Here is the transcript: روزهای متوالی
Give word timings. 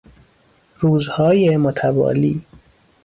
روزهای 0.77 1.57
متوالی 1.57 2.45